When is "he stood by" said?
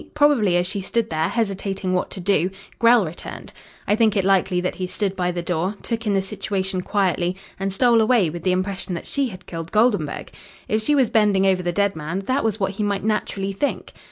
4.73-5.31